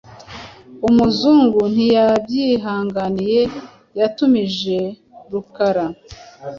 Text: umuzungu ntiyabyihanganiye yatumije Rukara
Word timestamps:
umuzungu 0.87 1.59
ntiyabyihanganiye 1.73 3.41
yatumije 3.99 4.77
Rukara 5.31 5.85